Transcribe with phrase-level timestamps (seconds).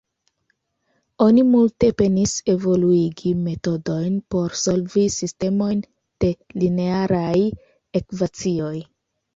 [1.25, 5.85] Oni multe penis evoluigi metodojn por solvi sistemojn
[6.25, 6.35] de
[6.65, 7.37] linearaj
[8.03, 8.77] ekvacioj.